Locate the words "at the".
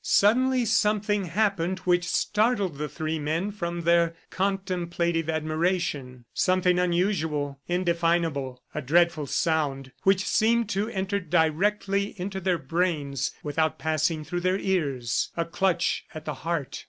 16.15-16.33